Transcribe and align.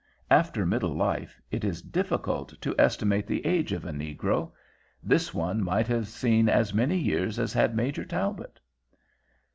After 0.31 0.65
middle 0.65 0.95
life, 0.95 1.39
it 1.51 1.63
is 1.63 1.83
difficult 1.83 2.59
to 2.63 2.73
estimate 2.79 3.27
the 3.27 3.45
age 3.45 3.71
of 3.71 3.85
a 3.85 3.91
negro. 3.91 4.51
This 5.03 5.31
one 5.31 5.63
might 5.63 5.85
have 5.89 6.07
seen 6.07 6.49
as 6.49 6.73
many 6.73 6.97
years 6.97 7.37
as 7.37 7.53
had 7.53 7.75
Major 7.75 8.03
Talbot. 8.03 8.59